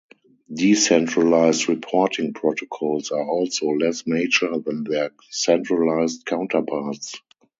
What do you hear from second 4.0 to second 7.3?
mature than their centralised counterparts.